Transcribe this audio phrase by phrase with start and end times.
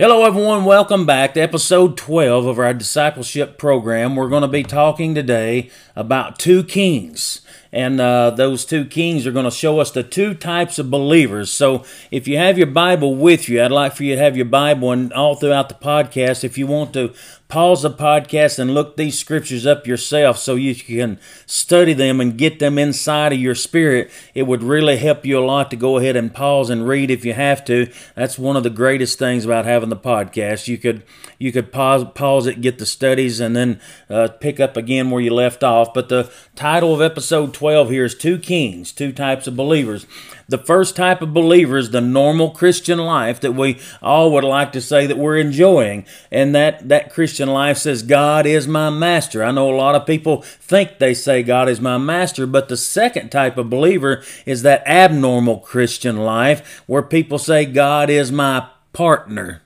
[0.00, 0.64] Hello, everyone.
[0.64, 4.14] Welcome back to episode 12 of our discipleship program.
[4.14, 7.40] We're going to be talking today about two kings.
[7.72, 11.50] And uh, those two kings are going to show us the two types of believers.
[11.52, 14.46] So, if you have your Bible with you, I'd like for you to have your
[14.46, 16.44] Bible and all throughout the podcast.
[16.44, 17.12] If you want to
[17.48, 22.36] pause the podcast and look these scriptures up yourself so you can study them and
[22.36, 24.10] get them inside of your spirit.
[24.34, 27.24] It would really help you a lot to go ahead and pause and read if
[27.24, 27.90] you have to.
[28.14, 30.68] That's one of the greatest things about having the podcast.
[30.68, 31.02] You could
[31.38, 35.22] you could pause pause it, get the studies, and then uh, pick up again where
[35.22, 35.94] you left off.
[35.94, 40.06] But the title of episode 12 here is Two Kings, Two Types of Believers.
[40.46, 44.70] The first type of believer is the normal Christian life that we all would like
[44.72, 46.06] to say that we're enjoying.
[46.30, 49.42] And that, that Christian life says, God is my master.
[49.42, 52.76] I know a lot of people think they say God is my master, but the
[52.76, 58.68] second type of believer is that abnormal Christian life where people say, God is my
[58.92, 59.62] partner.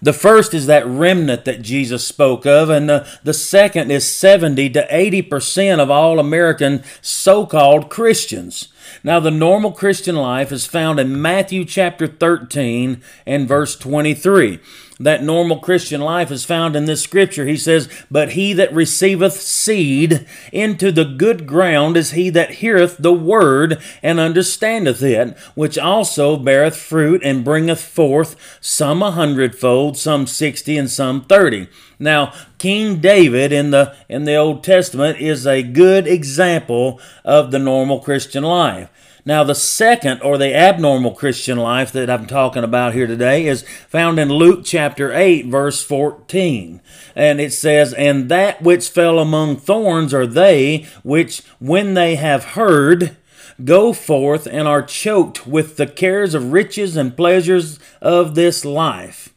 [0.00, 4.70] The first is that remnant that Jesus spoke of, and the, the second is 70
[4.70, 8.68] to 80% of all American so called Christians.
[9.02, 14.60] Now, the normal Christian life is found in Matthew chapter 13 and verse 23
[15.00, 17.46] that normal Christian life is found in this scripture.
[17.46, 22.96] He says, But he that receiveth seed into the good ground is he that heareth
[22.98, 29.96] the word and understandeth it, which also beareth fruit and bringeth forth some a hundredfold,
[29.96, 31.68] some sixty, and some thirty.
[31.98, 37.58] Now, King David in the in the Old Testament is a good example of the
[37.58, 38.90] normal Christian life.
[39.28, 43.62] Now, the second or the abnormal Christian life that I'm talking about here today is
[43.86, 46.80] found in Luke chapter 8, verse 14.
[47.14, 52.44] And it says, And that which fell among thorns are they which, when they have
[52.56, 53.18] heard,
[53.62, 59.34] go forth and are choked with the cares of riches and pleasures of this life,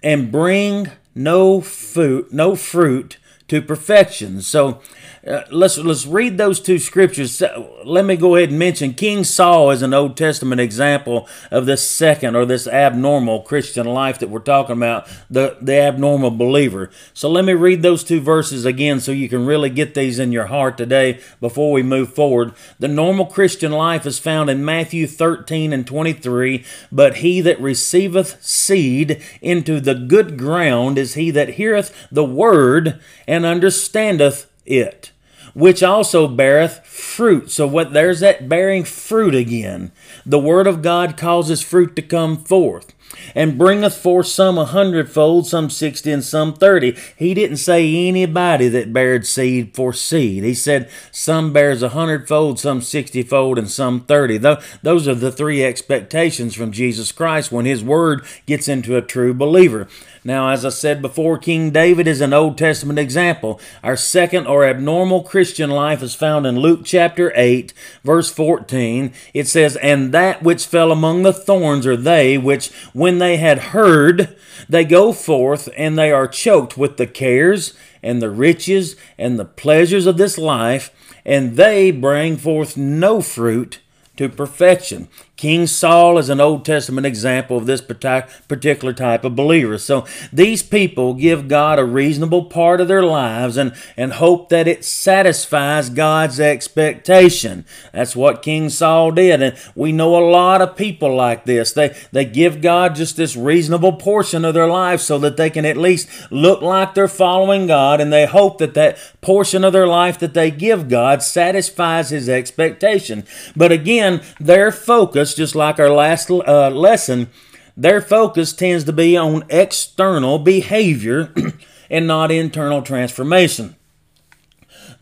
[0.00, 3.18] and bring no fruit, no fruit
[3.48, 4.40] to perfection.
[4.40, 4.80] So
[5.24, 7.40] uh, let's let's read those two scriptures.
[7.84, 11.88] Let me go ahead and mention King Saul is an Old Testament example of this
[11.88, 16.90] second or this abnormal Christian life that we're talking about, the the abnormal believer.
[17.14, 20.32] So let me read those two verses again so you can really get these in
[20.32, 22.52] your heart today before we move forward.
[22.80, 28.44] The normal Christian life is found in Matthew 13 and 23, but he that receiveth
[28.44, 35.11] seed into the good ground is he that heareth the word and understandeth it
[35.54, 37.50] which also beareth fruit.
[37.50, 39.92] So what there's that bearing fruit again.
[40.24, 42.94] The word of God causes fruit to come forth
[43.34, 46.96] and bringeth forth some a hundredfold, some sixty, and some thirty.
[47.16, 50.44] He didn't say anybody that bared seed for seed.
[50.44, 54.38] He said some bears a hundredfold, some sixtyfold, and some thirty.
[54.38, 59.34] Those are the three expectations from Jesus Christ when his word gets into a true
[59.34, 59.88] believer.
[60.24, 63.60] Now, as I said before, King David is an Old Testament example.
[63.82, 67.72] Our second or abnormal Christian life is found in Luke chapter 8,
[68.04, 69.12] verse 14.
[69.34, 73.58] It says, And that which fell among the thorns are they which, when they had
[73.58, 74.36] heard,
[74.68, 79.44] they go forth and they are choked with the cares and the riches and the
[79.44, 80.92] pleasures of this life,
[81.24, 83.80] and they bring forth no fruit
[84.16, 85.08] to perfection.
[85.42, 89.76] King Saul is an Old Testament example of this particular type of believer.
[89.76, 94.68] So these people give God a reasonable part of their lives and, and hope that
[94.68, 97.64] it satisfies God's expectation.
[97.92, 99.42] That's what King Saul did.
[99.42, 101.72] And we know a lot of people like this.
[101.72, 105.64] They, they give God just this reasonable portion of their life so that they can
[105.64, 109.88] at least look like they're following God and they hope that that portion of their
[109.88, 113.24] life that they give God satisfies His expectation.
[113.56, 117.28] But again, their focus just like our last uh, lesson,
[117.76, 121.32] their focus tends to be on external behavior
[121.90, 123.76] and not internal transformation.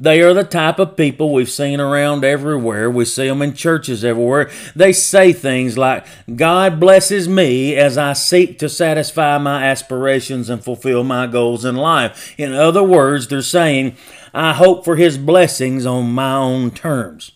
[0.00, 2.90] They are the type of people we've seen around everywhere.
[2.90, 4.50] We see them in churches everywhere.
[4.75, 10.64] They say things like, God blesses me as I seek to satisfy my aspirations and
[10.64, 12.34] fulfill my goals in life.
[12.38, 13.94] In other words, they're saying,
[14.32, 17.32] I hope for His blessings on my own terms.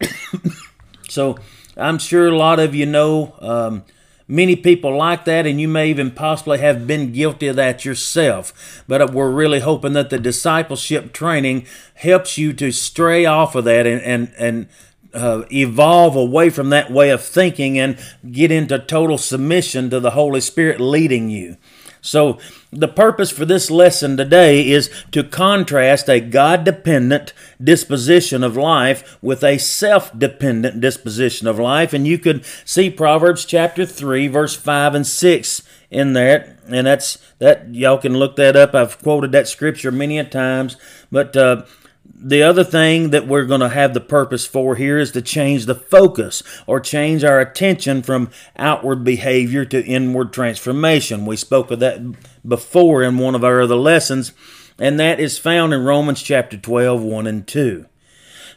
[1.08, 1.38] so,
[1.80, 3.84] I'm sure a lot of you know um,
[4.28, 8.82] many people like that, and you may even possibly have been guilty of that yourself.
[8.86, 13.86] But we're really hoping that the discipleship training helps you to stray off of that
[13.86, 14.68] and and and
[15.12, 17.98] uh, evolve away from that way of thinking and
[18.30, 21.56] get into total submission to the Holy Spirit leading you.
[22.00, 22.38] So,
[22.72, 27.32] the purpose for this lesson today is to contrast a God dependent
[27.62, 31.92] disposition of life with a self dependent disposition of life.
[31.92, 37.18] And you could see Proverbs chapter 3, verse 5 and 6 in that, and that's
[37.38, 38.74] that y'all can look that up.
[38.74, 40.76] I've quoted that scripture many a times,
[41.10, 41.64] but uh,
[42.22, 45.66] the other thing that we're going to have the purpose for here is to change
[45.66, 51.24] the focus or change our attention from outward behavior to inward transformation.
[51.24, 52.00] We spoke of that
[52.46, 54.32] before in one of our other lessons,
[54.78, 57.86] and that is found in Romans chapter 12, 1 and 2.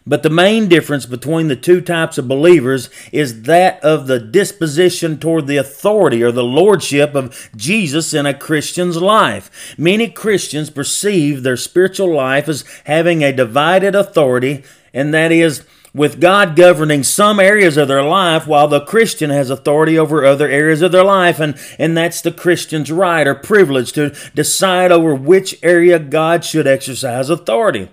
[0.05, 5.17] But the main difference between the two types of believers is that of the disposition
[5.17, 9.75] toward the authority or the lordship of Jesus in a Christian's life.
[9.77, 14.63] Many Christians perceive their spiritual life as having a divided authority,
[14.93, 19.49] and that is, with God governing some areas of their life while the Christian has
[19.49, 21.39] authority over other areas of their life.
[21.39, 26.65] And, and that's the Christian's right or privilege to decide over which area God should
[26.65, 27.89] exercise authority.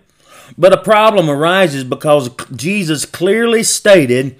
[0.57, 4.37] But a problem arises because Jesus clearly stated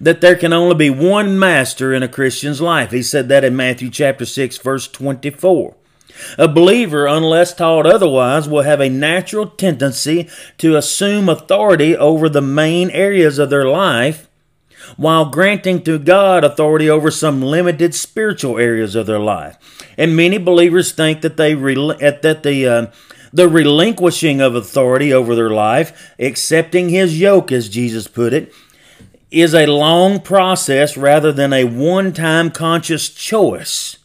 [0.00, 2.92] that there can only be one master in a Christian's life.
[2.92, 5.74] He said that in Matthew chapter 6 verse 24.
[6.36, 10.28] A believer, unless taught otherwise, will have a natural tendency
[10.58, 14.28] to assume authority over the main areas of their life
[14.96, 19.56] while granting to God authority over some limited spiritual areas of their life.
[19.96, 22.86] And many believers think that they that the uh,
[23.32, 28.52] the relinquishing of authority over their life, accepting his yoke, as Jesus put it,
[29.30, 33.98] is a long process rather than a one time conscious choice.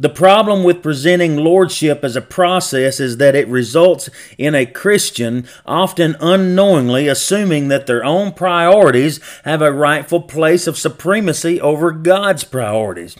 [0.00, 5.48] The problem with presenting lordship as a process is that it results in a Christian
[5.66, 12.44] often unknowingly assuming that their own priorities have a rightful place of supremacy over God's
[12.44, 13.16] priorities.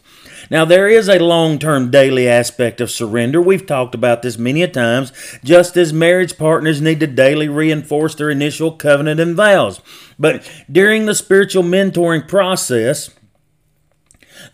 [0.50, 3.40] Now, there is a long term daily aspect of surrender.
[3.40, 5.12] We've talked about this many a times,
[5.44, 9.80] just as marriage partners need to daily reinforce their initial covenant and vows.
[10.18, 13.10] But during the spiritual mentoring process,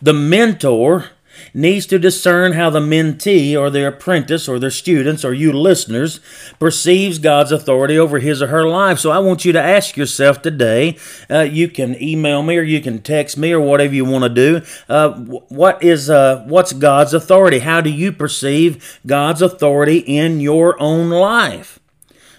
[0.01, 1.11] the mentor
[1.53, 6.19] needs to discern how the mentee or their apprentice or their students or you listeners
[6.59, 8.99] perceives God's authority over his or her life.
[8.99, 10.97] So I want you to ask yourself today.
[11.29, 14.29] Uh, you can email me or you can text me or whatever you want to
[14.29, 14.61] do.
[14.89, 17.59] Uh, what is uh, what's God's authority?
[17.59, 21.79] How do you perceive God's authority in your own life?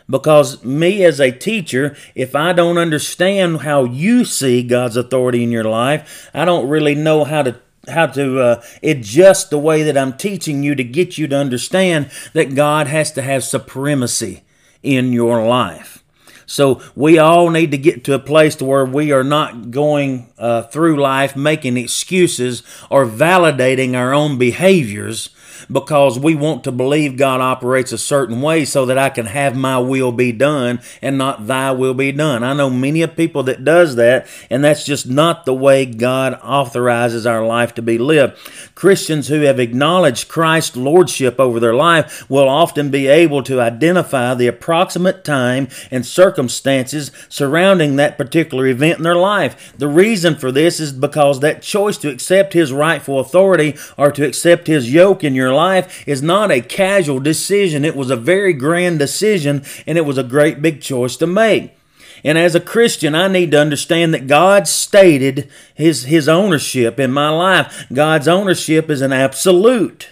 [0.08, 5.50] Because me as a teacher, if I don't understand how you see God's authority in
[5.50, 9.96] your life, I don't really know how to how to uh, adjust the way that
[9.96, 14.42] I'm teaching you to get you to understand that God has to have supremacy
[14.82, 16.02] in your life.
[16.46, 20.32] So we all need to get to a place to where we are not going
[20.38, 25.30] uh, through life making excuses or validating our own behaviors
[25.70, 29.56] because we want to believe God operates a certain way so that I can have
[29.56, 32.42] my will be done and not thy will be done.
[32.42, 36.38] I know many of people that does that and that's just not the way God
[36.42, 38.36] authorizes our life to be lived.
[38.74, 44.34] Christians who have acknowledged Christ's lordship over their life will often be able to identify
[44.34, 49.74] the approximate time and circumstances surrounding that particular event in their life.
[49.78, 54.26] The reason for this is because that choice to accept his rightful authority or to
[54.26, 57.84] accept his yoke in your life is not a casual decision.
[57.84, 61.72] It was a very grand decision and it was a great big choice to make.
[62.24, 67.12] And as a Christian, I need to understand that God stated his, his ownership in
[67.12, 67.86] my life.
[67.92, 70.08] God's ownership is an absolute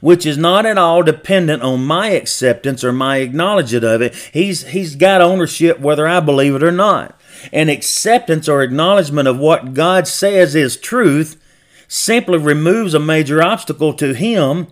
[0.00, 4.14] which is not at all dependent on my acceptance or my acknowledgement of it.
[4.32, 7.18] He's, he's got ownership whether I believe it or not.
[7.52, 11.40] And acceptance or acknowledgement of what God says is truth
[11.90, 14.68] simply removes a major obstacle to Him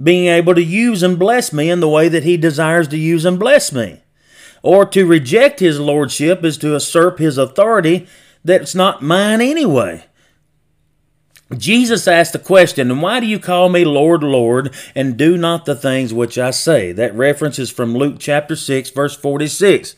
[0.00, 3.24] being able to use and bless me in the way that He desires to use
[3.24, 4.02] and bless me.
[4.62, 8.06] Or to reject His Lordship is to usurp His authority
[8.44, 10.04] that's not mine anyway.
[11.58, 15.64] Jesus asked the question, And why do you call me Lord, Lord, and do not
[15.64, 16.92] the things which I say?
[16.92, 19.96] That reference is from Luke chapter 6, verse 46.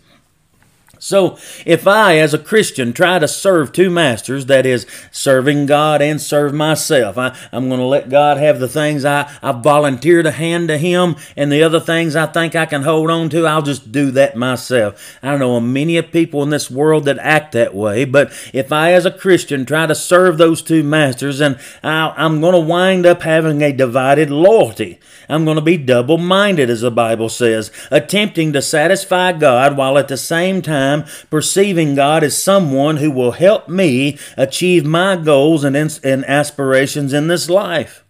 [1.02, 6.00] So, if I, as a Christian, try to serve two masters, that is, serving God
[6.00, 10.23] and serve myself, I, am going to let God have the things I, I volunteer
[10.23, 13.49] to hand to Him, and the other things I think I can hold on to,
[13.49, 15.18] I'll just do that myself.
[15.25, 18.92] I know many of people in this world that act that way, but if I,
[18.92, 23.06] as a Christian, try to serve those two masters, and I, I'm going to wind
[23.06, 25.00] up having a divided loyalty.
[25.28, 29.99] I'm going to be double minded, as the Bible says, attempting to satisfy God while
[29.99, 35.16] at the same time time perceiving God as someone who will help me achieve my
[35.16, 38.04] goals and, and aspirations in this life.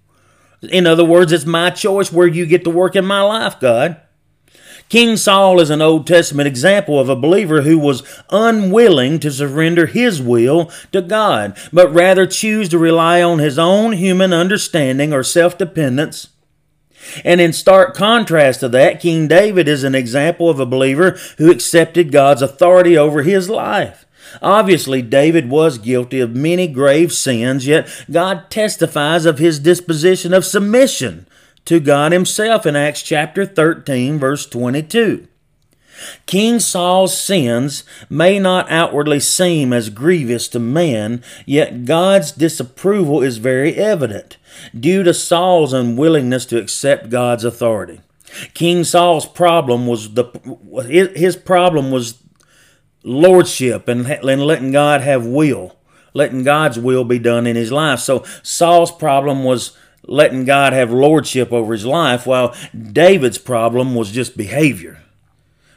[0.62, 4.01] In other words, it's my choice where you get to work in my life, God.
[4.89, 9.87] King Saul is an Old Testament example of a believer who was unwilling to surrender
[9.87, 15.23] his will to God, but rather choose to rely on his own human understanding or
[15.23, 16.29] self dependence.
[17.25, 21.51] And in stark contrast to that, King David is an example of a believer who
[21.51, 24.07] accepted God's authority over his life.
[24.41, 30.45] Obviously, David was guilty of many grave sins, yet God testifies of his disposition of
[30.45, 31.27] submission
[31.65, 35.29] to God himself in Acts chapter 13, verse 22.
[36.27, 43.37] King Saul's sins may not outwardly seem as grievous to man, yet God's disapproval is
[43.37, 44.37] very evident
[44.79, 48.01] due to Saul's unwillingness to accept God's authority.
[48.55, 50.25] King Saul's problem was the
[51.15, 52.23] his problem was
[53.05, 55.77] lordship and, and letting God have will,
[56.15, 58.01] letting God's will be done in his life.
[58.01, 64.11] So Saul's problem was letting God have lordship over his life, while David's problem was
[64.11, 65.02] just behavior.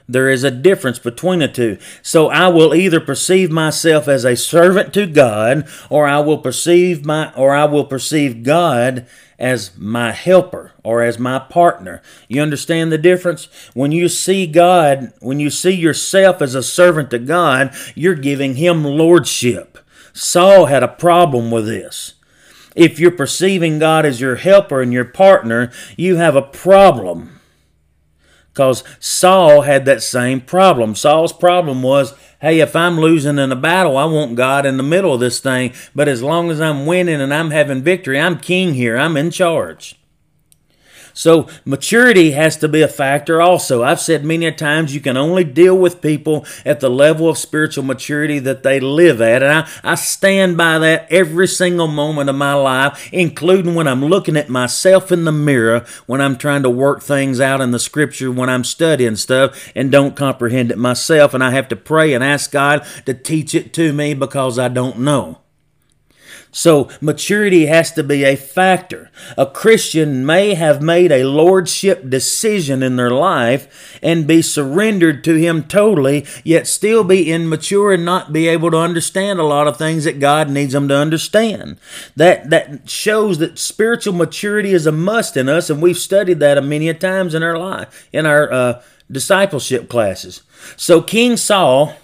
[0.08, 1.78] There is a difference between the two.
[2.02, 7.06] So I will either perceive myself as a servant to God, or I will perceive
[7.06, 9.08] my or I will perceive God
[9.40, 12.02] as my helper or as my partner.
[12.28, 13.46] You understand the difference?
[13.74, 18.56] When you see God, when you see yourself as a servant to God, you're giving
[18.56, 19.80] him lordship.
[20.14, 22.14] Saul had a problem with this.
[22.76, 27.35] If you're perceiving God as your helper and your partner, you have a problem
[28.56, 30.96] because Saul had that same problem.
[30.96, 34.84] Saul's problem was, hey, if I'm losing in a battle, I want God in the
[34.84, 35.74] middle of this thing.
[35.94, 39.30] But as long as I'm winning and I'm having victory, I'm king here, I'm in
[39.30, 40.00] charge.
[41.16, 43.84] So maturity has to be a factor also.
[43.84, 47.38] I've said many a times you can only deal with people at the level of
[47.38, 49.42] spiritual maturity that they live at.
[49.42, 54.04] And I, I stand by that every single moment of my life, including when I'm
[54.04, 57.80] looking at myself in the mirror, when I'm trying to work things out in the
[57.80, 61.34] scripture, when I'm studying stuff and don't comprehend it myself.
[61.34, 64.68] And I have to pray and ask God to teach it to me because I
[64.68, 65.45] don't know.
[66.56, 69.12] So maturity has to be a factor.
[69.38, 75.36] A Christian may have made a lordship decision in their life and be surrendered to
[75.36, 79.76] Him totally, yet still be immature and not be able to understand a lot of
[79.76, 81.78] things that God needs them to understand.
[82.16, 86.64] That that shows that spiritual maturity is a must in us, and we've studied that
[86.64, 88.82] many times in our life, in our uh,
[89.12, 90.42] discipleship classes.
[90.78, 91.98] So King Saul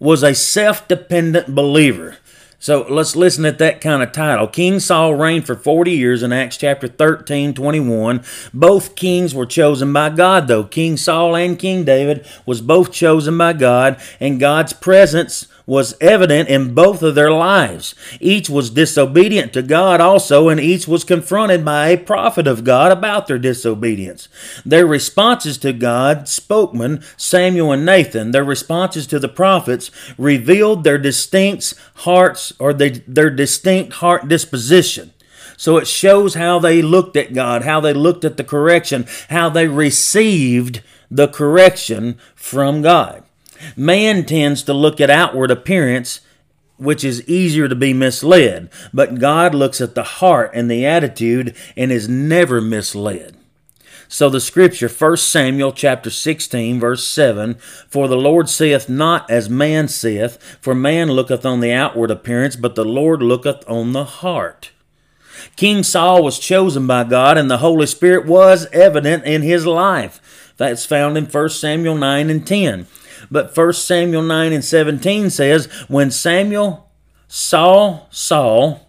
[0.00, 2.16] was a self-dependent believer.
[2.62, 4.46] So let's listen at that kind of title.
[4.46, 8.22] King Saul reigned for 40 years in Acts chapter 13, 21.
[8.54, 10.62] Both kings were chosen by God, though.
[10.62, 16.48] King Saul and King David was both chosen by God, and God's presence was evident
[16.48, 17.94] in both of their lives.
[18.20, 22.92] Each was disobedient to God also, and each was confronted by a prophet of God
[22.92, 24.28] about their disobedience.
[24.64, 30.98] Their responses to God, spokesman Samuel and Nathan, their responses to the prophets revealed their
[30.98, 35.12] distinct hearts or their distinct heart disposition.
[35.56, 39.48] So it shows how they looked at God, how they looked at the correction, how
[39.48, 43.22] they received the correction from God.
[43.76, 46.20] Man tends to look at outward appearance,
[46.76, 51.54] which is easier to be misled, but God looks at the heart and the attitude
[51.76, 53.36] and is never misled.
[54.12, 57.54] So the scripture, 1 Samuel chapter 16, verse 7,
[57.88, 62.54] For the Lord saith not as man saith, for man looketh on the outward appearance,
[62.54, 64.70] but the Lord looketh on the heart.
[65.56, 70.52] King Saul was chosen by God, and the Holy Spirit was evident in his life.
[70.58, 72.86] That's found in 1 Samuel 9 and 10.
[73.30, 76.90] But 1 Samuel 9 and 17 says, When Samuel
[77.28, 78.88] saw Saul,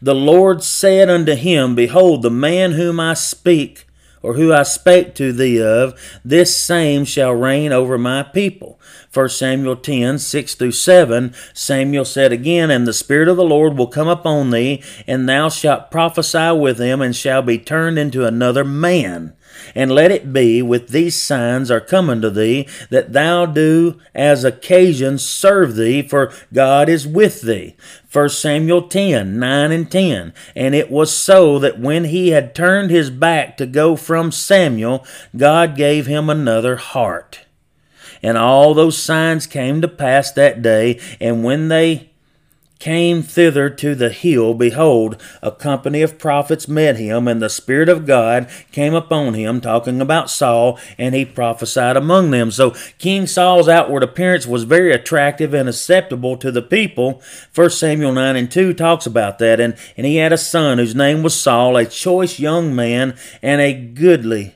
[0.00, 3.86] the Lord said unto him, Behold, the man whom I speak,
[4.22, 8.80] or who I spake to thee of, this same shall reign over my people.
[9.12, 13.78] 1 Samuel 10, 6 through 7, Samuel said again, And the Spirit of the Lord
[13.78, 18.26] will come upon thee, and thou shalt prophesy with him, and shall be turned into
[18.26, 19.34] another man.
[19.74, 24.44] And let it be with these signs are coming to thee, that thou do as
[24.44, 27.76] occasion serve thee, for God is with thee.
[28.12, 30.32] 1 Samuel 10, 9 and 10.
[30.54, 35.04] And it was so that when he had turned his back to go from Samuel,
[35.36, 37.40] God gave him another heart.
[38.22, 42.10] And all those signs came to pass that day, and when they
[42.78, 47.88] came thither to the hill, behold, a company of prophets met him, and the Spirit
[47.88, 52.50] of God came upon him, talking about Saul, and he prophesied among them.
[52.50, 57.20] So King Saul's outward appearance was very attractive and acceptable to the people.
[57.50, 60.94] First Samuel 9 and 2 talks about that, and, and he had a son whose
[60.94, 64.54] name was Saul, a choice young man and a goodly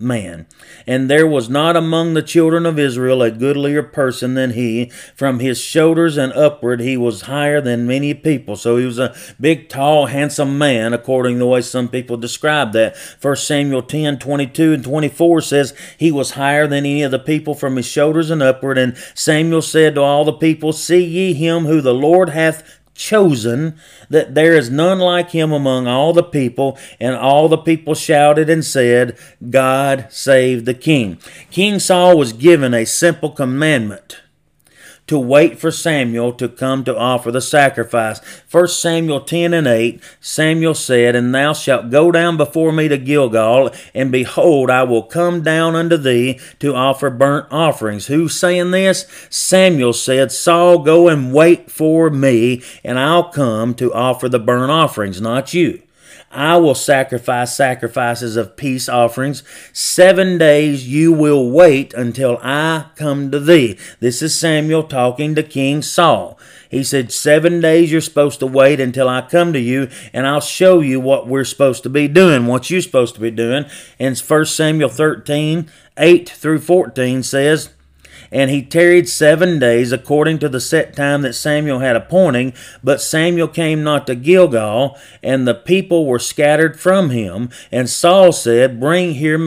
[0.00, 0.46] man.
[0.86, 4.90] And there was not among the children of Israel a goodlier person than he.
[5.14, 8.56] From his shoulders and upward he was higher than many people.
[8.56, 12.72] So he was a big, tall, handsome man, according to the way some people describe
[12.72, 12.96] that.
[13.20, 17.54] 1 Samuel 10, 22 and 24 says he was higher than any of the people
[17.54, 18.78] from his shoulders and upward.
[18.78, 23.78] And Samuel said to all the people, See ye him who the Lord hath chosen,
[24.10, 26.76] that there is none like him among all the people.
[27.00, 29.16] And all the people shouted and said,
[29.48, 31.18] God save the king.
[31.50, 34.20] King Saul was given a simple commandment
[35.08, 38.20] to wait for Samuel to come to offer the sacrifice.
[38.50, 42.96] 1 Samuel 10 and 8, Samuel said, And thou shalt go down before me to
[42.96, 48.06] Gilgal, and behold, I will come down unto thee to offer burnt offerings.
[48.06, 49.06] Who's saying this?
[49.28, 54.70] Samuel said, Saul, go and wait for me, and I'll come to offer the burnt
[54.70, 55.82] offerings, not you.
[56.30, 59.42] I will sacrifice sacrifices of peace offerings.
[59.72, 63.78] Seven days you will wait until I come to thee.
[64.00, 66.38] This is Samuel talking to King Saul.
[66.70, 70.40] He said, Seven days you're supposed to wait until I come to you, and I'll
[70.40, 73.64] show you what we're supposed to be doing, what you're supposed to be doing.
[73.98, 77.70] And 1 Samuel 13, 8 through 14 says,
[78.30, 83.00] and he tarried seven days according to the set time that Samuel had appointing, But
[83.00, 87.50] Samuel came not to Gilgal, and the people were scattered from him.
[87.72, 89.38] And Saul said, Bring here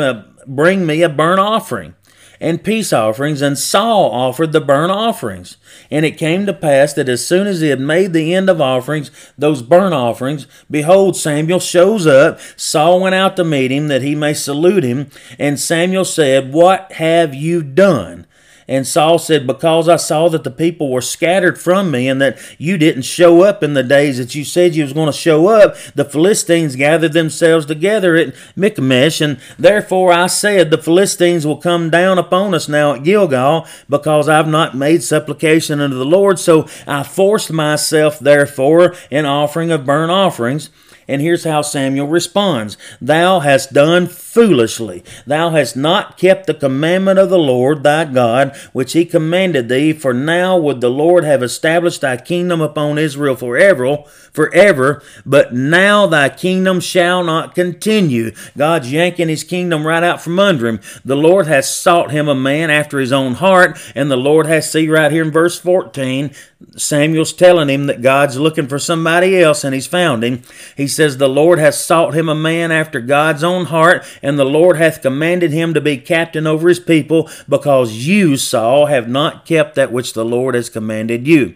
[0.47, 1.93] bring me a burnt offering
[2.41, 5.57] and peace offerings, and Saul offered the burnt offerings.
[5.91, 8.59] And it came to pass that as soon as he had made the end of
[8.59, 12.39] offerings, those burnt offerings, behold, Samuel shows up.
[12.57, 15.11] Saul went out to meet him that he may salute him.
[15.37, 18.25] And Samuel said, What have you done?
[18.71, 22.39] And Saul said, Because I saw that the people were scattered from me and that
[22.57, 25.47] you didn't show up in the days that you said you was going to show
[25.47, 31.57] up, the Philistines gathered themselves together at Michmash, and therefore I said, The Philistines will
[31.57, 36.39] come down upon us now at Gilgal, because I've not made supplication unto the Lord.
[36.39, 40.69] So I forced myself, therefore, in offering of burnt offerings.
[41.11, 45.03] And here's how Samuel responds Thou hast done foolishly.
[45.27, 49.91] Thou hast not kept the commandment of the Lord thy God, which he commanded thee.
[49.91, 53.97] For now would the Lord have established thy kingdom upon Israel forever,
[54.31, 55.03] forever.
[55.25, 58.31] But now thy kingdom shall not continue.
[58.57, 60.79] God's yanking his kingdom right out from under him.
[61.03, 64.71] The Lord has sought him a man after his own heart, and the Lord has
[64.71, 66.33] see right here in verse 14.
[66.77, 70.41] Samuel's telling him that God's looking for somebody else, and he's found him.
[70.77, 74.45] He says, The Lord has sought him a man after God's own heart, and the
[74.45, 79.45] Lord hath commanded him to be captain over his people, because you, Saul, have not
[79.45, 81.55] kept that which the Lord has commanded you.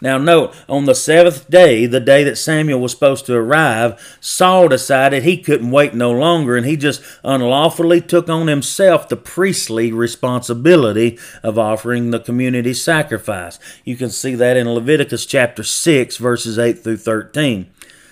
[0.00, 4.68] Now, note, on the seventh day, the day that Samuel was supposed to arrive, Saul
[4.68, 9.92] decided he couldn't wait no longer, and he just unlawfully took on himself the priestly
[9.92, 13.58] responsibility of offering the community sacrifice.
[13.84, 17.70] You can see that in Leviticus chapter 6, verses 8 through 13.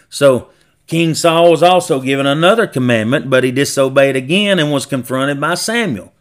[0.09, 0.49] So,
[0.87, 5.55] King Saul was also given another commandment, but he disobeyed again and was confronted by
[5.55, 6.14] Samuel.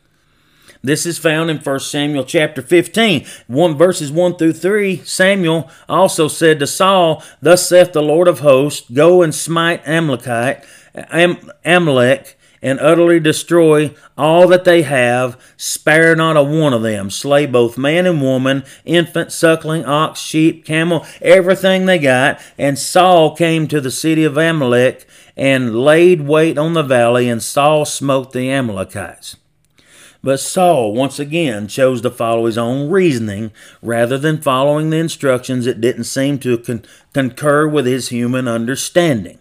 [0.86, 4.98] This is found in 1 Samuel chapter 15, 1 verses 1 through 3.
[5.06, 10.65] Samuel also said to Saul, Thus saith the Lord of hosts, Go and smite Amalekite,
[10.93, 17.10] Am- Amalek, and utterly destroy all that they have, spare not a one of them,
[17.10, 22.41] slay both man and woman, infant, suckling, ox, sheep, camel, everything they got.
[22.58, 27.41] And Saul came to the city of Amalek and laid wait on the valley, and
[27.41, 29.38] Saul smote the Amalekites.
[30.23, 35.65] But Saul once again chose to follow his own reasoning rather than following the instructions
[35.65, 39.39] that didn't seem to con- concur with his human understanding.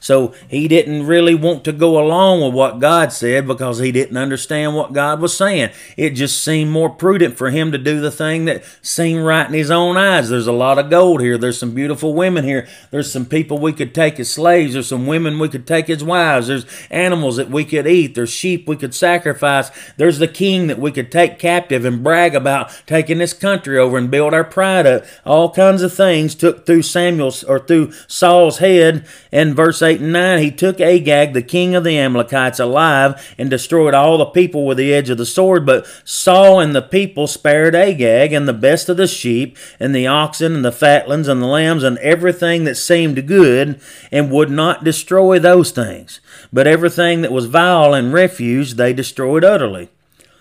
[0.00, 4.16] So he didn't really want to go along with what God said because he didn't
[4.16, 5.70] understand what God was saying.
[5.96, 9.54] It just seemed more prudent for him to do the thing that seemed right in
[9.54, 10.28] his own eyes.
[10.28, 11.36] There's a lot of gold here.
[11.36, 12.68] There's some beautiful women here.
[12.90, 14.74] There's some people we could take as slaves.
[14.74, 16.46] There's some women we could take as wives.
[16.46, 18.14] There's animals that we could eat.
[18.14, 19.70] There's sheep we could sacrifice.
[19.96, 23.98] There's the king that we could take captive and brag about taking this country over
[23.98, 25.04] and build our pride up.
[25.24, 29.06] All kinds of things took through Samuel's or through Saul's head.
[29.32, 33.50] And verse 8 and 9, he took Agag, the king of the Amalekites, alive and
[33.50, 35.66] destroyed all the people with the edge of the sword.
[35.66, 40.06] But Saul and the people spared Agag and the best of the sheep and the
[40.06, 43.80] oxen and the fatlings and the lambs and everything that seemed good
[44.12, 46.20] and would not destroy those things.
[46.52, 49.88] But everything that was vile and refuse they destroyed utterly.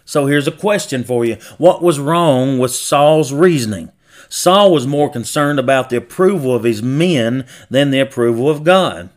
[0.06, 1.38] So here's a question for you.
[1.58, 3.92] What was wrong with Saul's reasoning?
[4.30, 9.10] Saul was more concerned about the approval of his men than the approval of God.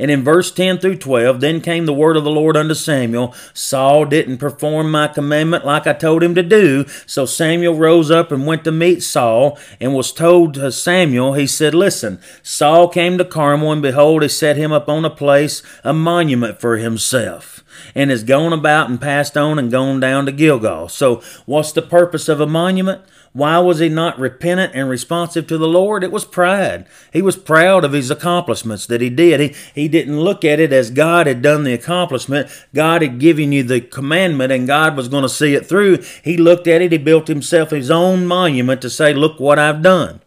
[0.00, 3.34] And in verse 10 through 12, then came the word of the Lord unto Samuel.
[3.52, 6.86] Saul didn't perform my commandment like I told him to do.
[7.04, 11.46] So Samuel rose up and went to meet Saul and was told to Samuel, he
[11.46, 15.62] said, Listen, Saul came to Carmel, and behold, he set him up on a place,
[15.84, 17.62] a monument for himself
[17.94, 20.88] and has gone about and passed on and gone down to Gilgal.
[20.88, 23.02] So, what's the purpose of a monument?
[23.32, 26.02] Why was he not repentant and responsive to the Lord?
[26.02, 26.86] It was pride.
[27.12, 29.38] He was proud of his accomplishments that he did.
[29.38, 32.48] He, he didn't look at it as God had done the accomplishment.
[32.74, 35.98] God had given you the commandment and God was going to see it through.
[36.24, 36.90] He looked at it.
[36.90, 40.19] He built himself his own monument to say, look what I've done.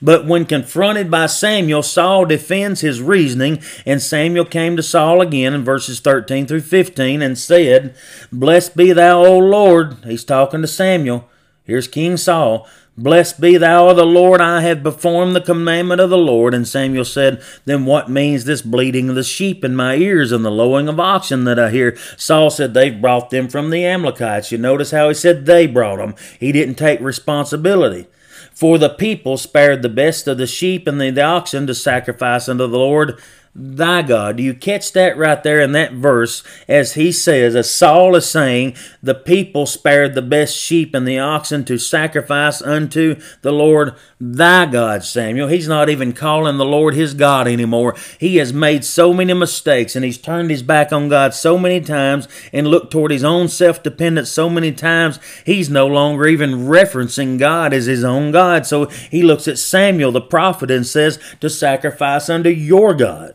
[0.00, 5.54] But when confronted by Samuel, Saul defends his reasoning, and Samuel came to Saul again
[5.54, 7.94] in verses 13 through 15 and said,
[8.32, 9.96] Blessed be thou, O Lord.
[10.04, 11.28] He's talking to Samuel.
[11.64, 12.66] Here's King Saul.
[12.96, 16.52] Blessed be thou of the Lord, I have performed the commandment of the Lord.
[16.52, 20.44] And Samuel said, Then what means this bleating of the sheep in my ears and
[20.44, 21.96] the lowing of oxen that I hear?
[22.18, 24.52] Saul said, They've brought them from the Amalekites.
[24.52, 26.14] You notice how he said they brought them.
[26.38, 28.08] He didn't take responsibility.
[28.54, 32.48] For the people spared the best of the sheep and the, the oxen to sacrifice
[32.48, 33.20] unto the Lord
[33.54, 34.36] thy God.
[34.36, 38.28] Do you catch that right there in that verse as he says, as Saul is
[38.28, 43.94] saying, the people spared the best sheep and the oxen to sacrifice unto the Lord
[44.24, 45.48] thy God, Samuel.
[45.48, 47.96] He's not even calling the Lord his God anymore.
[48.20, 51.80] He has made so many mistakes and he's turned his back on God so many
[51.80, 56.66] times and looked toward his own self dependence so many times, he's no longer even
[56.66, 58.64] referencing God as his own God.
[58.64, 63.34] So he looks at Samuel the prophet and says, To sacrifice unto your God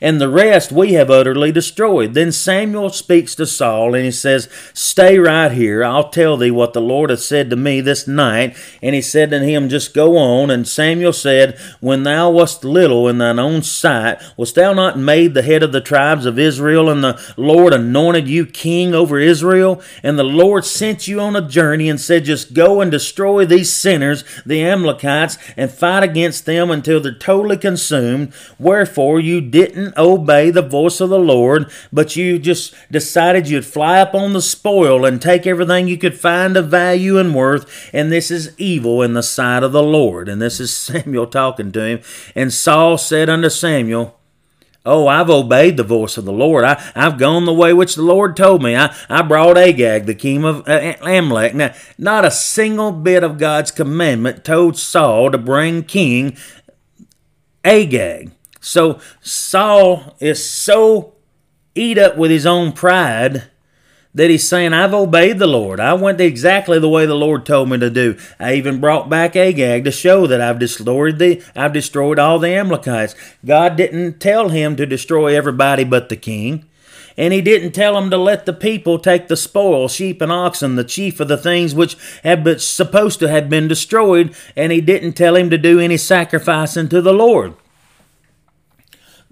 [0.00, 2.14] and the rest we have utterly destroyed.
[2.14, 5.84] Then Samuel speaks to Saul, and he says, Stay right here.
[5.84, 8.56] I'll tell thee what the Lord hath said to me this night.
[8.82, 10.50] And he said to him, Just go on.
[10.50, 15.34] And Samuel said, When thou wast little in thine own sight, wast thou not made
[15.34, 19.82] the head of the tribes of Israel, and the Lord anointed you king over Israel?
[20.02, 23.74] And the Lord sent you on a journey and said, Just go and destroy these
[23.74, 28.32] sinners, the Amalekites, and fight against them until they're totally consumed.
[28.58, 33.64] Wherefore you didn't didn't obey the voice of the Lord, but you just decided you'd
[33.64, 37.90] fly up on the spoil and take everything you could find of value and worth,
[37.92, 40.28] and this is evil in the sight of the Lord.
[40.28, 42.00] And this is Samuel talking to him.
[42.34, 44.16] And Saul said unto Samuel,
[44.86, 46.64] Oh, I've obeyed the voice of the Lord.
[46.64, 48.74] I, I've gone the way which the Lord told me.
[48.74, 51.54] I, I brought Agag, the king of uh, Amalek.
[51.54, 56.34] Now, not a single bit of God's commandment told Saul to bring King
[57.62, 58.32] Agag.
[58.60, 61.14] So Saul is so
[61.74, 63.50] eat up with his own pride
[64.12, 65.78] that he's saying, I've obeyed the Lord.
[65.78, 68.18] I went exactly the way the Lord told me to do.
[68.40, 72.48] I even brought back Agag to show that I've destroyed the I've destroyed all the
[72.48, 73.14] Amalekites.
[73.44, 76.66] God didn't tell him to destroy everybody but the king.
[77.16, 80.76] And he didn't tell him to let the people take the spoil, sheep and oxen,
[80.76, 84.80] the chief of the things which had been supposed to have been destroyed, and he
[84.80, 87.54] didn't tell him to do any sacrificing to the Lord.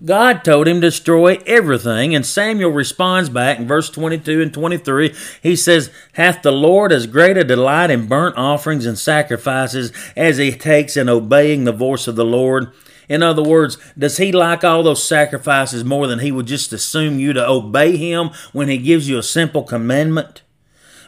[0.04, 5.12] God told him destroy everything, and Samuel responds back in verse 22 and 23.
[5.42, 10.36] He says, Hath the Lord as great a delight in burnt offerings and sacrifices as
[10.36, 12.72] he takes in obeying the voice of the Lord?
[13.08, 17.18] In other words, does he like all those sacrifices more than he would just assume
[17.18, 20.42] you to obey him when he gives you a simple commandment?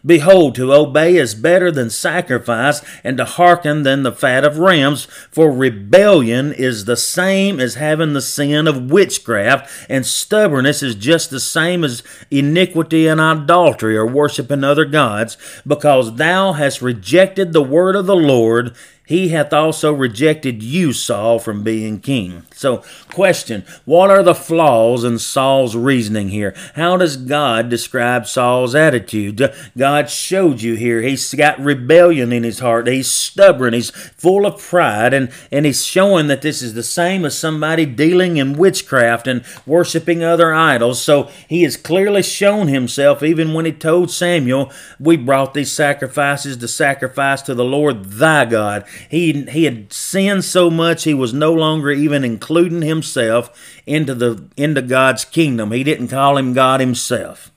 [0.04, 5.04] Behold, to obey is better than sacrifice, and to hearken than the fat of rams,
[5.30, 11.30] for rebellion is the same as having the sin of witchcraft, and stubbornness is just
[11.30, 15.36] the same as iniquity and idolatry or worshiping other gods,
[15.66, 18.74] because thou hast rejected the word of the Lord
[19.10, 22.44] he hath also rejected you, Saul, from being king.
[22.60, 26.54] So, question What are the flaws in Saul's reasoning here?
[26.74, 29.50] How does God describe Saul's attitude?
[29.78, 31.00] God showed you here.
[31.00, 32.86] He's got rebellion in his heart.
[32.86, 33.72] He's stubborn.
[33.72, 35.14] He's full of pride.
[35.14, 39.42] And, and he's showing that this is the same as somebody dealing in witchcraft and
[39.64, 41.00] worshiping other idols.
[41.00, 46.58] So, he has clearly shown himself, even when he told Samuel, We brought these sacrifices
[46.58, 48.84] to sacrifice to the Lord thy God.
[49.08, 54.44] He, he had sinned so much he was no longer even including himself into, the,
[54.56, 55.70] into God's kingdom.
[55.70, 57.52] He didn't call him God himself.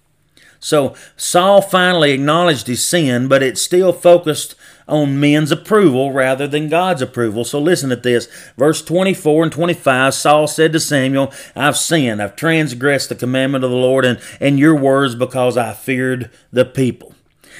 [0.60, 4.54] So Saul finally acknowledged his sin, but it still focused
[4.88, 7.44] on men's approval rather than God's approval.
[7.44, 8.28] So listen to this.
[8.56, 13.72] Verse 24 and 25 Saul said to Samuel, I've sinned, I've transgressed the commandment of
[13.72, 17.13] the Lord and, and your words because I feared the people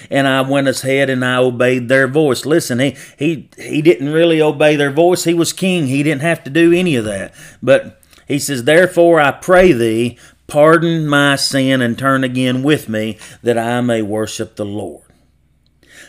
[0.10, 2.46] and I went ahead and I obeyed their voice.
[2.46, 5.24] Listen, he he he didn't really obey their voice.
[5.24, 5.88] He was king.
[5.88, 7.34] He didn't have to do any of that.
[7.62, 13.18] But He says, Therefore I pray thee, pardon my sin and turn again with me,
[13.42, 15.04] that I may worship the Lord.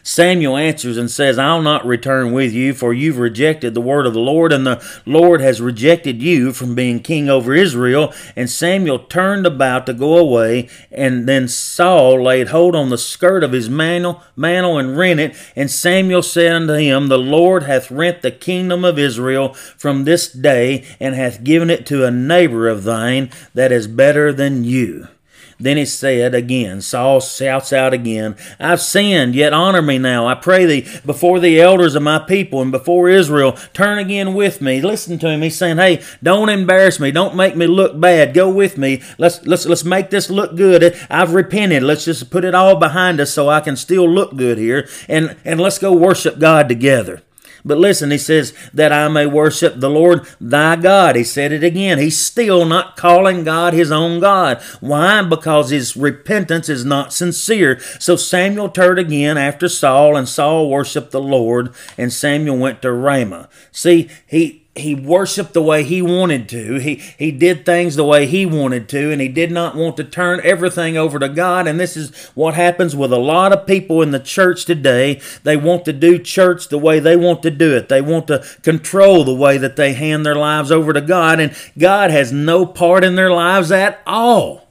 [0.03, 4.15] Samuel answers and says, I'll not return with you, for you've rejected the word of
[4.15, 8.13] the Lord, and the Lord has rejected you from being king over Israel.
[8.37, 13.45] And Samuel turned about to go away, and then Saul laid hold on the skirt
[13.45, 15.37] of his mantle, mantle and rent it.
[15.57, 20.31] And Samuel said unto him, The Lord hath rent the kingdom of Israel from this
[20.31, 25.09] day, and hath given it to a neighbor of thine that is better than you.
[25.59, 30.35] Then he said again, Saul shouts out again, I've sinned, yet honor me now, I
[30.35, 33.53] pray thee, before the elders of my people and before Israel.
[33.73, 34.81] Turn again with me.
[34.81, 35.43] Listen to him.
[35.43, 37.11] He's saying, Hey, don't embarrass me.
[37.11, 38.35] Don't make me look bad.
[38.35, 39.03] Go with me.
[39.19, 40.97] Let's let's let's make this look good.
[41.11, 41.83] I've repented.
[41.83, 44.89] Let's just put it all behind us so I can still look good here.
[45.09, 47.23] And and let's go worship God together.
[47.65, 51.17] But listen, he says, that I may worship the Lord thy God.
[51.17, 51.99] He said it again.
[51.99, 54.61] He's still not calling God his own God.
[54.81, 55.23] Why?
[55.23, 57.81] Because his repentance is not sincere.
[57.99, 62.93] So Samuel turned again after Saul, and Saul worshiped the Lord, and Samuel went to
[62.93, 63.49] Ramah.
[63.73, 66.79] See, he he worshiped the way he wanted to.
[66.79, 70.05] He he did things the way he wanted to, and he did not want to
[70.05, 71.69] turn everything over to God.
[71.69, 75.21] And this is what happens with a lot of people in the church today.
[75.45, 77.89] They want to do church the way they want to do it.
[77.89, 81.57] They want to control the way that they hand their lives over to God, and
[81.79, 84.64] God has no part in their lives at all.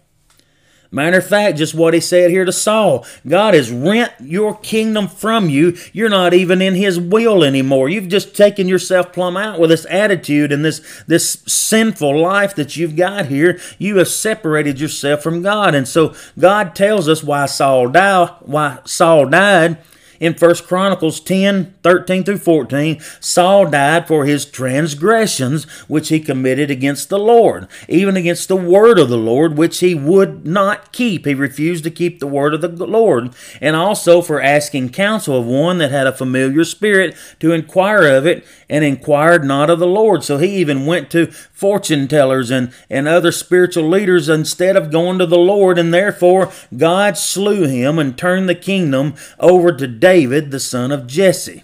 [0.94, 5.08] Matter of fact, just what he said here to Saul God has rent your kingdom
[5.08, 5.76] from you.
[5.92, 7.90] You're not even in his will anymore.
[7.90, 12.78] You've just taken yourself plumb out with this attitude and this, this sinful life that
[12.78, 13.60] you've got here.
[13.80, 15.74] You have separated yourself from God.
[15.74, 19.80] And so God tells us why Saul died, why Saul died
[20.24, 26.72] in 1 Chronicles 10 13 through 14, Saul died for his transgressions which he committed
[26.72, 31.26] against the Lord, even against the word of the Lord, which he would not keep.
[31.26, 35.46] He refused to keep the word of the Lord, and also for asking counsel of
[35.46, 39.88] one that had a familiar spirit to inquire of it, and inquired not of the
[39.88, 40.24] Lord.
[40.24, 41.28] So he even went to
[41.63, 46.52] fortune tellers and, and other spiritual leaders instead of going to the Lord, and therefore
[46.76, 51.63] God slew him and turned the kingdom over to David, the son of Jesse.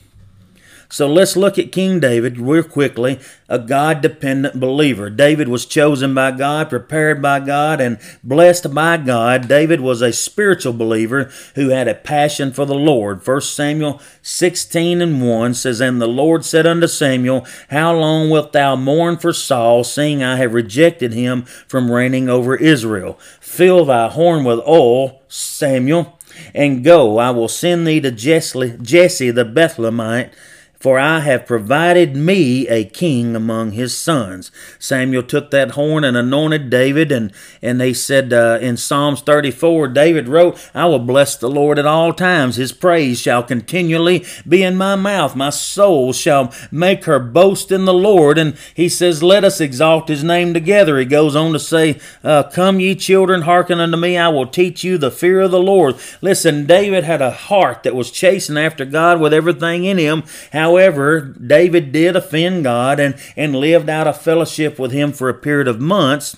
[0.92, 5.12] So let's look at King David real quickly, a God dependent believer.
[5.12, 9.48] David was chosen by God, prepared by God, and blessed by God.
[9.48, 13.26] David was a spiritual believer who had a passion for the Lord.
[13.26, 18.52] 1 Samuel 16 and 1 says, And the Lord said unto Samuel, How long wilt
[18.52, 23.20] thou mourn for Saul, seeing I have rejected him from reigning over Israel?
[23.40, 26.18] Fill thy horn with oil, Samuel,
[26.56, 27.20] and go.
[27.20, 30.32] I will send thee to Jesse, Jesse the Bethlehemite
[30.80, 34.52] for I have provided me a king among his sons.
[34.80, 39.90] Samuel took that horn and anointed David, and, and they said uh, in Psalms 34,
[39.90, 42.56] David wrote, I will bless the Lord at all times.
[42.56, 45.36] His praise shall continually be in my mouth.
[45.36, 48.38] My soul shall make her boast in the Lord.
[48.38, 50.98] And he says, Let us exalt his name together.
[50.98, 54.18] He goes on to say, uh, Come, ye children, hearken unto me.
[54.18, 55.96] I will teach you the fear of the Lord.
[56.22, 60.24] Listen, David had a heart that was chasing after God with everything in him.
[60.54, 65.28] How However, David did offend God and, and lived out of fellowship with him for
[65.28, 66.38] a period of months.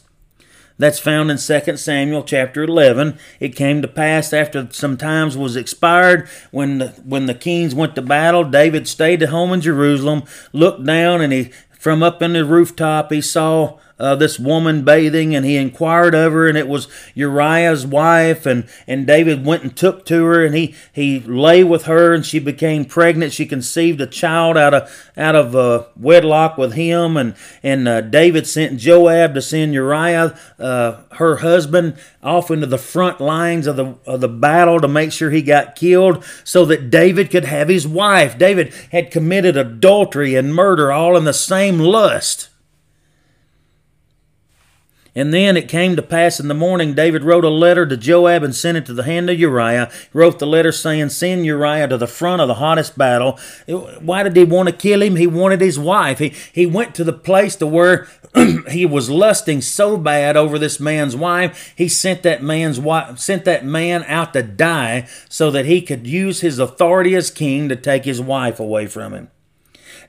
[0.78, 3.20] That's found in 2 Samuel chapter 11.
[3.42, 7.94] It came to pass after some times was expired when the, when the kings went
[7.96, 12.32] to battle, David stayed at home in Jerusalem, looked down, and he from up in
[12.32, 16.68] the rooftop he saw uh, this woman bathing, and he inquired of her, and it
[16.68, 21.64] was Uriah's wife, and, and David went and took to her, and he, he lay
[21.64, 23.32] with her, and she became pregnant.
[23.32, 28.02] She conceived a child out of out of uh, wedlock with him, and and uh,
[28.02, 33.76] David sent Joab to send Uriah, uh, her husband, off into the front lines of
[33.76, 37.70] the of the battle to make sure he got killed, so that David could have
[37.70, 38.36] his wife.
[38.36, 42.48] David had committed adultery and murder all in the same lust.
[45.14, 48.44] And then it came to pass in the morning, David wrote a letter to Joab
[48.44, 49.92] and sent it to the hand of Uriah.
[49.92, 53.38] He wrote the letter saying, Send Uriah to the front of the hottest battle.
[53.68, 55.18] Why did he want to kill him?
[55.18, 56.20] He wanted his wife.
[56.20, 58.08] He, he went to the place to where
[58.70, 63.44] he was lusting so bad over this man's wife, he sent that man's wife, sent
[63.46, 67.76] that man out to die so that he could use his authority as king to
[67.76, 69.30] take his wife away from him.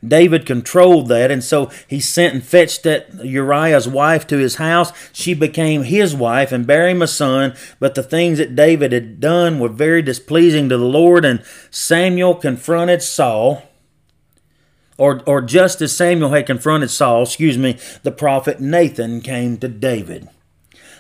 [0.07, 4.93] David controlled that, and so he sent and fetched that Uriah's wife to his house.
[5.13, 7.55] She became his wife and bare him a son.
[7.79, 12.35] But the things that David had done were very displeasing to the Lord, and Samuel
[12.35, 13.63] confronted Saul
[14.99, 19.67] or, or just as Samuel had confronted Saul, excuse me, the prophet Nathan came to
[19.67, 20.29] David.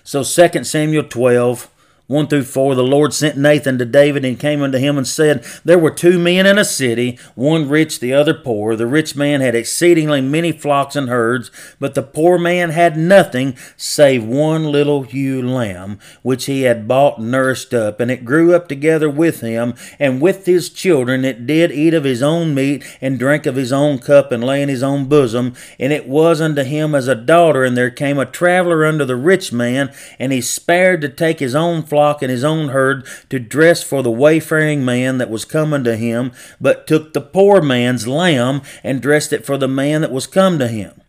[0.02, 1.70] So 2 Samuel 12,
[2.12, 5.42] 1 through 4, the Lord sent Nathan to David and came unto him and said,
[5.64, 8.76] There were two men in a city, one rich, the other poor.
[8.76, 13.56] The rich man had exceedingly many flocks and herds, but the poor man had nothing
[13.78, 17.98] save one little ewe lamb, which he had bought and nourished up.
[17.98, 22.04] And it grew up together with him, and with his children it did eat of
[22.04, 25.54] his own meat, and drank of his own cup, and lay in his own bosom.
[25.80, 27.64] And it was unto him as a daughter.
[27.64, 31.54] And there came a traveler unto the rich man, and he spared to take his
[31.54, 35.44] own flock flock and his own herd to dress for the wayfaring man that was
[35.44, 40.00] coming to him, but took the poor man's lamb and dressed it for the man
[40.00, 41.01] that was come to him.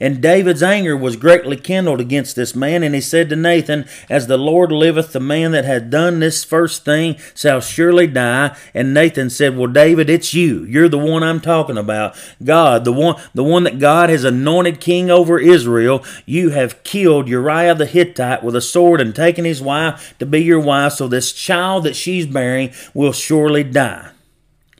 [0.00, 4.26] And David's anger was greatly kindled against this man, and he said to Nathan, As
[4.26, 8.56] the Lord liveth, the man that hath done this first thing shall surely die.
[8.74, 10.64] And Nathan said, Well, David, it's you.
[10.64, 12.16] You're the one I'm talking about.
[12.42, 16.04] God, the one the one that God has anointed king over Israel.
[16.26, 20.42] You have killed Uriah the Hittite with a sword and taken his wife to be
[20.42, 24.10] your wife, so this child that she's bearing will surely die.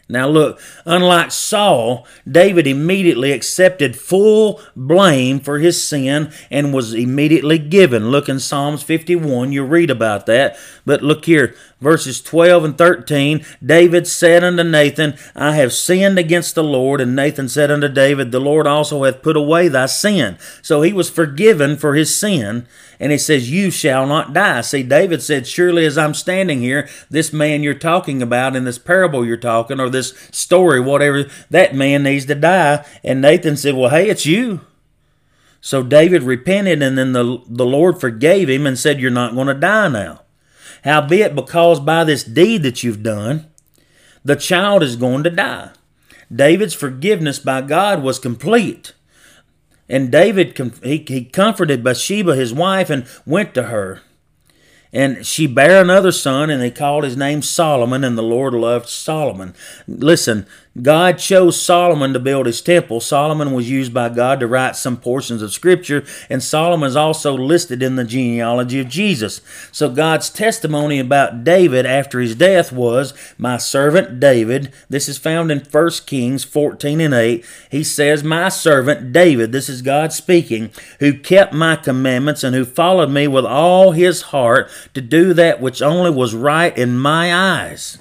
[0.09, 7.59] Now, look, unlike Saul, David immediately accepted full blame for his sin and was immediately
[7.59, 8.11] given.
[8.11, 10.57] Look in Psalms 51, you read about that.
[10.87, 16.55] But look here, verses 12 and 13 David said unto Nathan, I have sinned against
[16.55, 17.01] the Lord.
[17.01, 20.38] And Nathan said unto David, The Lord also hath put away thy sin.
[20.62, 22.67] So he was forgiven for his sin.
[23.01, 24.61] And he says, You shall not die.
[24.62, 28.79] See, David said, Surely as I'm standing here, this man you're talking about in this
[28.79, 32.85] parable you're talking, or this story, whatever, that man needs to die.
[33.05, 34.62] And Nathan said, Well, hey, it's you.
[35.61, 39.49] So David repented, and then the, the Lord forgave him and said, You're not going
[39.49, 40.23] to die now.
[40.85, 43.47] Howbeit, because by this deed that you've done,
[44.25, 45.71] the child is going to die.
[46.35, 48.93] David's forgiveness by God was complete.
[49.88, 54.03] And David, he, comforted Bathsheba, his wife, and went to her.
[54.93, 58.88] And she bare another son, and they called his name Solomon, and the Lord loved
[58.88, 59.55] Solomon.
[59.87, 60.47] Listen,
[60.81, 63.01] God chose Solomon to build his temple.
[63.01, 67.35] Solomon was used by God to write some portions of Scripture, and Solomon is also
[67.37, 69.41] listed in the genealogy of Jesus.
[69.73, 75.51] So God's testimony about David after his death was, My servant David, this is found
[75.51, 77.45] in 1 Kings 14 and 8.
[77.71, 82.64] He says, My servant David, this is God speaking, who kept my commandments and who
[82.64, 87.35] followed me with all his heart to do that which only was right in my
[87.35, 87.99] eyes.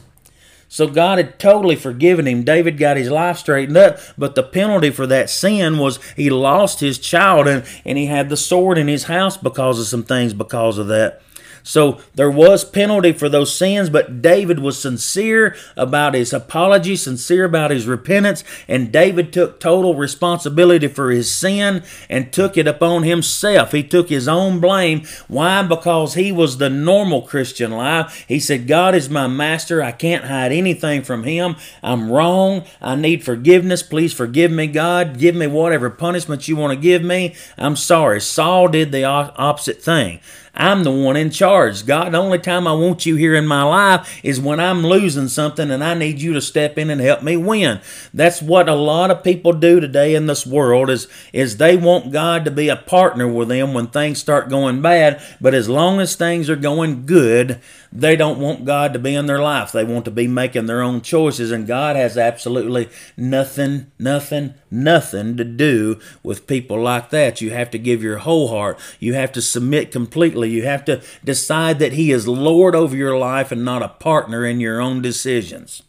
[0.78, 2.44] So God had totally forgiven him.
[2.44, 6.82] David got his life straightened up, but the penalty for that sin was he lost
[6.82, 10.36] his child and, and he had the sword in his house because of some things
[10.36, 11.20] because of that.
[11.67, 17.43] So there was penalty for those sins, but David was sincere about his apology, sincere
[17.43, 23.03] about his repentance, and David took total responsibility for his sin and took it upon
[23.03, 23.73] himself.
[23.73, 25.06] He took his own blame.
[25.27, 25.62] Why?
[25.62, 28.23] Because he was the normal Christian life.
[28.30, 29.84] He said, God is my master.
[29.84, 31.58] I can't hide anything from him.
[31.84, 32.63] I'm wrong.
[32.82, 33.84] I need forgiveness.
[33.84, 35.19] Please forgive me, God.
[35.19, 37.36] Give me whatever punishment you want to give me.
[37.58, 38.21] I'm sorry.
[38.21, 40.21] Saul did the opposite thing.
[40.58, 41.86] I'm the one in charge.
[41.86, 45.28] God, the only time I want you here in my life is when I'm losing
[45.28, 47.80] something and I need you to step in and help me win.
[48.12, 52.12] That's what a lot of people do today in this world is, is they want
[52.12, 55.22] God to be a partner with them when things start going bad.
[55.39, 59.28] But as long as things are going good, they don't want God to be in
[59.28, 59.72] their life.
[59.72, 61.52] They want to be making their own choices.
[61.52, 67.41] And God has absolutely nothing, nothing, nothing to do with people like that.
[67.41, 68.80] You have to give your whole heart.
[69.00, 70.47] You have to submit completely.
[70.48, 74.46] You have to decide that He is Lord over your life and not a partner
[74.46, 75.84] in your own decisions.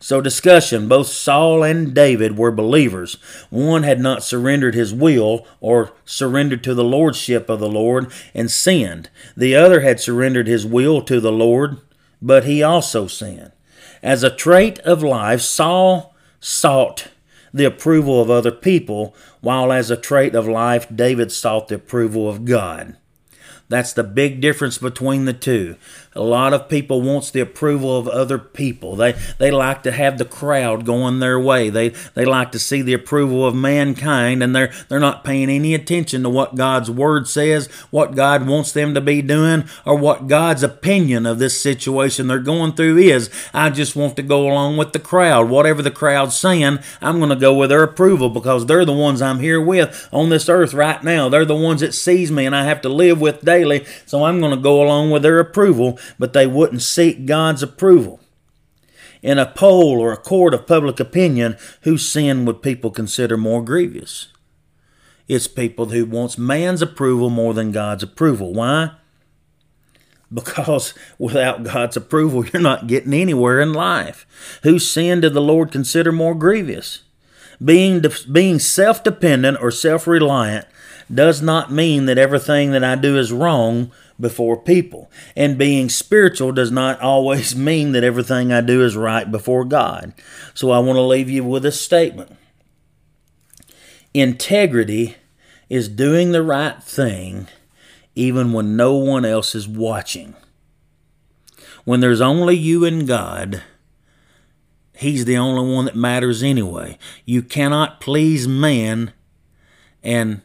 [0.00, 3.14] So, discussion both Saul and David were believers.
[3.50, 8.50] One had not surrendered his will or surrendered to the lordship of the Lord and
[8.50, 9.10] sinned.
[9.36, 11.78] The other had surrendered his will to the Lord,
[12.22, 13.50] but he also sinned.
[14.00, 17.08] As a trait of life, Saul sought
[17.52, 22.28] the approval of other people, while as a trait of life, David sought the approval
[22.28, 22.96] of God.
[23.68, 25.76] That's the big difference between the two.
[26.18, 28.96] A lot of people wants the approval of other people.
[28.96, 31.70] They they like to have the crowd going their way.
[31.70, 35.74] They they like to see the approval of mankind and they're they're not paying any
[35.74, 40.26] attention to what God's word says, what God wants them to be doing, or what
[40.26, 43.30] God's opinion of this situation they're going through is.
[43.54, 45.48] I just want to go along with the crowd.
[45.48, 49.22] Whatever the crowd's saying, I'm going to go with their approval because they're the ones
[49.22, 51.28] I'm here with on this earth right now.
[51.28, 53.86] They're the ones that sees me and I have to live with daily.
[54.04, 58.20] So I'm going to go along with their approval but they wouldn't seek God's approval.
[59.20, 63.64] in a poll or a court of public opinion, whose sin would people consider more
[63.64, 64.28] grievous?
[65.26, 68.54] It's people who wants man's approval more than God's approval.
[68.54, 68.92] Why?
[70.32, 74.26] Because without God's approval, you're not getting anywhere in life.
[74.62, 77.02] Whose sin did the Lord consider more grievous?
[77.62, 80.66] Being, being self dependent or self reliant
[81.12, 83.90] does not mean that everything that I do is wrong
[84.20, 85.10] before people.
[85.36, 90.12] And being spiritual does not always mean that everything I do is right before God.
[90.54, 92.36] So I want to leave you with a statement
[94.14, 95.16] Integrity
[95.68, 97.46] is doing the right thing
[98.14, 100.34] even when no one else is watching.
[101.84, 103.62] When there's only you and God,
[104.96, 106.98] He's the only one that matters anyway.
[107.24, 109.12] You cannot please man
[110.02, 110.40] and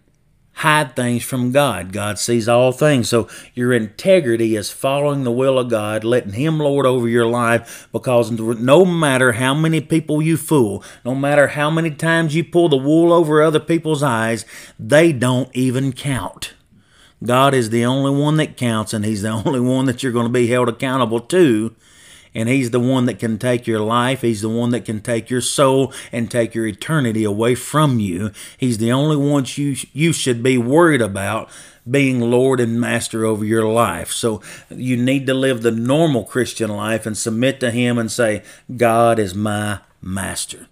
[0.53, 1.91] hide things from God.
[1.91, 3.09] God sees all things.
[3.09, 7.87] So your integrity is following the will of God, letting Him Lord over your life
[7.91, 12.69] because no matter how many people you fool, no matter how many times you pull
[12.69, 14.45] the wool over other people's eyes,
[14.79, 16.53] they don't even count.
[17.23, 20.27] God is the only one that counts, and He's the only one that you're going
[20.27, 21.75] to be held accountable to
[22.35, 24.21] and He's the one that can take your life.
[24.21, 28.31] He's the one that can take your soul and take your eternity away from you.
[28.57, 31.49] He's the only one you, you should be worried about
[31.89, 34.11] being Lord and Master over your life.
[34.11, 38.43] So you need to live the normal Christian life and submit to Him and say,
[38.75, 40.67] God is my Master.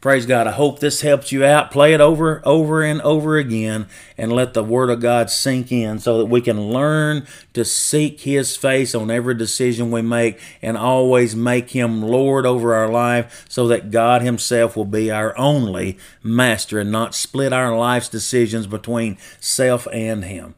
[0.00, 0.46] Praise God.
[0.46, 1.70] I hope this helps you out.
[1.70, 3.86] Play it over, over, and over again
[4.16, 8.22] and let the Word of God sink in so that we can learn to seek
[8.22, 13.44] His face on every decision we make and always make Him Lord over our life
[13.46, 18.66] so that God Himself will be our only master and not split our life's decisions
[18.66, 20.54] between self and Him.